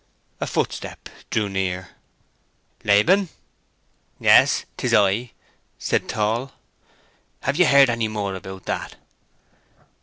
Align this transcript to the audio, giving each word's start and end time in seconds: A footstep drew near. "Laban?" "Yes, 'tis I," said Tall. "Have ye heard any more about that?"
A 0.39 0.47
footstep 0.47 1.09
drew 1.29 1.47
near. 1.47 1.89
"Laban?" 2.83 3.29
"Yes, 4.19 4.65
'tis 4.75 4.95
I," 4.95 5.29
said 5.77 6.09
Tall. 6.09 6.53
"Have 7.41 7.55
ye 7.59 7.65
heard 7.65 7.87
any 7.91 8.07
more 8.07 8.33
about 8.33 8.65
that?" 8.65 8.95